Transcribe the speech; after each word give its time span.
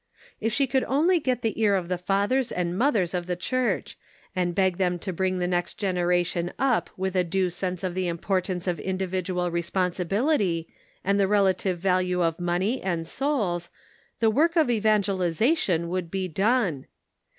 If 0.39 0.51
she 0.51 0.65
could 0.65 0.83
only 0.85 1.19
get 1.19 1.43
the 1.43 1.61
ear 1.61 1.75
of 1.75 1.87
the 1.87 1.99
fathers 1.99 2.51
and 2.51 2.75
mothers 2.75 3.13
of 3.13 3.27
the 3.27 3.35
church,1 3.35 3.95
and 4.35 4.55
beg 4.55 4.77
them 4.77 4.97
to 4.97 5.13
bring 5.13 5.37
the 5.37 5.47
next 5.47 5.75
generation 5.75 6.51
up 6.57 6.89
with 6.97 7.15
a 7.15 7.23
due 7.23 7.51
sense 7.51 7.83
of 7.83 7.93
the 7.93 8.07
importance 8.07 8.65
of 8.65 8.79
individual 8.79 9.51
re 9.51 9.61
sponsibility, 9.61 10.67
and 11.03 11.19
the 11.19 11.27
relative 11.27 11.77
value 11.77 12.23
of 12.23 12.39
money 12.39 12.81
and 12.81 13.07
souls, 13.07 13.69
the 14.19 14.31
work 14.31 14.55
of 14.55 14.71
evangelization 14.71 15.87
would 15.87 16.09
be 16.09 16.27
done 16.27 16.87